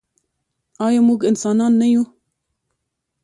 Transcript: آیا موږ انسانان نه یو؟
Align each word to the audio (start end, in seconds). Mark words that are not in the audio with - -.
آیا 0.85 1.01
موږ 1.07 1.19
انسانان 1.29 1.73
نه 1.81 1.87
یو؟ 1.93 2.03